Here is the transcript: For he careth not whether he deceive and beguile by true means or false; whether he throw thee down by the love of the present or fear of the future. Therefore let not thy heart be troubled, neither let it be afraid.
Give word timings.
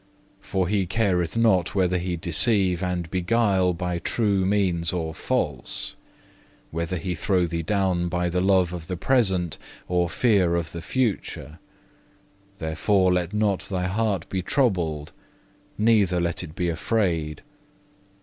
For 0.39 0.67
he 0.67 0.87
careth 0.87 1.37
not 1.37 1.75
whether 1.75 1.99
he 1.99 2.17
deceive 2.17 2.81
and 2.81 3.07
beguile 3.11 3.71
by 3.75 3.99
true 3.99 4.47
means 4.47 4.91
or 4.91 5.13
false; 5.13 5.95
whether 6.71 6.97
he 6.97 7.13
throw 7.13 7.45
thee 7.45 7.61
down 7.61 8.07
by 8.09 8.27
the 8.27 8.41
love 8.41 8.73
of 8.73 8.87
the 8.87 8.97
present 8.97 9.59
or 9.87 10.09
fear 10.09 10.55
of 10.55 10.71
the 10.71 10.81
future. 10.81 11.59
Therefore 12.57 13.13
let 13.13 13.31
not 13.31 13.59
thy 13.69 13.85
heart 13.85 14.27
be 14.27 14.41
troubled, 14.41 15.11
neither 15.77 16.19
let 16.19 16.41
it 16.41 16.55
be 16.55 16.67
afraid. 16.67 17.43